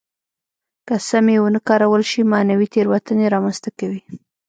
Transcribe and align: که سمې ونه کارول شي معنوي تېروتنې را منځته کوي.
که 0.87 0.95
سمې 1.09 1.35
ونه 1.39 1.59
کارول 1.69 2.03
شي 2.11 2.21
معنوي 2.31 2.67
تېروتنې 2.73 3.25
را 3.33 3.39
منځته 3.43 3.69
کوي. 3.79 4.01